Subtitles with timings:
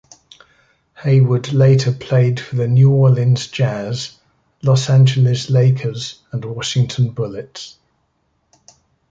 [1.03, 4.17] Haywood later played for the New Orleans Jazz,
[4.63, 7.77] Los Angeles Lakers, and Washington Bullets.